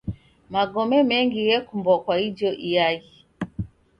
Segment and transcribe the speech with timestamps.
[0.53, 3.13] Magome mengi ghekumbwa kwa ijo iaghi.